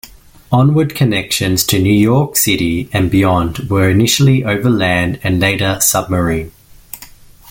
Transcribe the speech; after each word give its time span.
Onward 0.51 0.95
connections 0.95 1.63
to 1.65 1.77
New 1.77 1.93
York 1.93 2.35
City 2.35 2.89
and 2.91 3.11
beyond 3.11 3.69
were 3.69 3.87
initially 3.87 4.43
overland 4.43 5.19
and 5.23 5.39
later 5.39 5.77
submarine. 5.79 6.51